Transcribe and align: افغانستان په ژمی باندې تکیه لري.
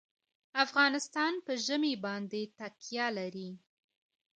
افغانستان 0.65 1.33
په 1.45 1.53
ژمی 1.65 1.93
باندې 2.05 2.41
تکیه 2.57 3.07
لري. 3.17 3.49